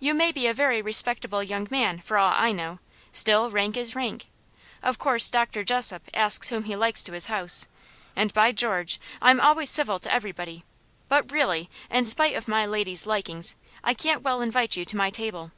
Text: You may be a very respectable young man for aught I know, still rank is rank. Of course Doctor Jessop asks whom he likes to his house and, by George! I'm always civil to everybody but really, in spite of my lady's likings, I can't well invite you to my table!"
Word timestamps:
You 0.00 0.12
may 0.12 0.32
be 0.32 0.48
a 0.48 0.54
very 0.54 0.82
respectable 0.82 1.40
young 1.40 1.68
man 1.70 2.00
for 2.00 2.18
aught 2.18 2.40
I 2.40 2.50
know, 2.50 2.80
still 3.12 3.48
rank 3.48 3.76
is 3.76 3.94
rank. 3.94 4.26
Of 4.82 4.98
course 4.98 5.30
Doctor 5.30 5.62
Jessop 5.62 6.08
asks 6.12 6.48
whom 6.48 6.64
he 6.64 6.74
likes 6.74 7.04
to 7.04 7.12
his 7.12 7.26
house 7.26 7.68
and, 8.16 8.34
by 8.34 8.50
George! 8.50 8.98
I'm 9.22 9.40
always 9.40 9.70
civil 9.70 10.00
to 10.00 10.12
everybody 10.12 10.64
but 11.08 11.30
really, 11.30 11.70
in 11.92 12.04
spite 12.06 12.34
of 12.34 12.48
my 12.48 12.66
lady's 12.66 13.06
likings, 13.06 13.54
I 13.84 13.94
can't 13.94 14.22
well 14.22 14.40
invite 14.40 14.76
you 14.76 14.84
to 14.84 14.96
my 14.96 15.10
table!" 15.10 15.52